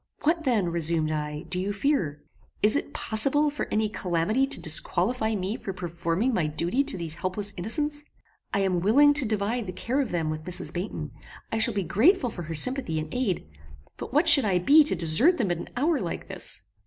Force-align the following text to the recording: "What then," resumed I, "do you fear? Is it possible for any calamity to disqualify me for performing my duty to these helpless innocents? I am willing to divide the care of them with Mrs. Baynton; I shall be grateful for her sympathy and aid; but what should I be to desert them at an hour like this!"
"What 0.23 0.45
then," 0.45 0.69
resumed 0.69 1.11
I, 1.11 1.43
"do 1.43 1.59
you 1.59 1.71
fear? 1.71 2.23
Is 2.63 2.75
it 2.75 2.91
possible 2.91 3.51
for 3.51 3.67
any 3.71 3.87
calamity 3.87 4.47
to 4.47 4.59
disqualify 4.59 5.35
me 5.35 5.55
for 5.57 5.73
performing 5.73 6.33
my 6.33 6.47
duty 6.47 6.83
to 6.85 6.97
these 6.97 7.13
helpless 7.21 7.53
innocents? 7.55 8.05
I 8.51 8.61
am 8.61 8.79
willing 8.79 9.13
to 9.13 9.27
divide 9.27 9.67
the 9.67 9.73
care 9.73 10.01
of 10.01 10.09
them 10.09 10.31
with 10.31 10.45
Mrs. 10.45 10.73
Baynton; 10.73 11.11
I 11.51 11.59
shall 11.59 11.75
be 11.75 11.83
grateful 11.83 12.31
for 12.31 12.41
her 12.41 12.55
sympathy 12.55 12.97
and 12.97 13.13
aid; 13.13 13.47
but 13.97 14.11
what 14.11 14.27
should 14.27 14.43
I 14.43 14.57
be 14.57 14.83
to 14.85 14.95
desert 14.95 15.37
them 15.37 15.51
at 15.51 15.59
an 15.59 15.67
hour 15.77 15.99
like 16.01 16.27
this!" 16.27 16.63